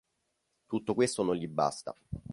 Tutto 0.65 0.95
questo 0.95 1.21
non 1.21 1.35
gli 1.35 1.45
basta. 1.47 1.93